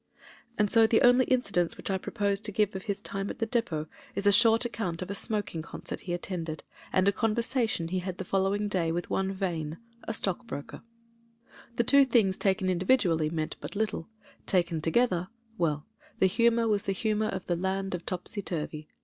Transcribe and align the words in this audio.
And 0.57 0.71
so 0.71 0.87
the 0.87 1.03
only 1.03 1.25
incidents 1.25 1.77
which 1.77 1.91
I 1.91 1.99
propose 1.99 2.41
to 2.41 2.51
give 2.51 2.75
of 2.75 2.81
his 2.85 3.01
time 3.01 3.29
at 3.29 3.37
the 3.37 3.45
depot 3.45 3.85
is 4.15 4.25
a 4.25 4.31
short 4.31 4.65
account 4.65 5.03
of 5.03 5.11
a 5.11 5.13
smok 5.13 5.53
ing 5.53 5.61
concert 5.61 6.01
he 6.01 6.13
attended 6.15 6.63
and 6.91 7.07
a 7.07 7.11
conversation 7.11 7.87
he 7.89 7.99
had 7.99 8.17
the 8.17 8.25
following 8.25 8.67
day 8.67 8.91
with 8.91 9.11
one 9.11 9.31
Vane, 9.31 9.77
a 10.05 10.15
stockbroker. 10.15 10.81
The 11.75 11.83
257 11.83 11.85
2S8 11.85 11.85
MEN, 11.85 11.85
WOMEN 11.85 11.85
AND 11.85 11.85
GUNS 11.87 11.91
two 12.01 12.05
things 12.11 12.37
taken 12.39 12.69
individually 12.71 13.29
meant 13.29 13.55
but 13.61 13.75
little: 13.75 14.07
taken 14.47 14.81
together— 14.81 15.27
^well, 15.59 15.83
the 16.17 16.25
humour 16.25 16.67
was 16.67 16.81
the 16.89 16.93
humour 16.93 17.27
of 17.27 17.45
the 17.45 17.55
Land 17.55 17.93
of 17.93 18.03
Topsy 18.07 18.41
Turvy. 18.41 18.87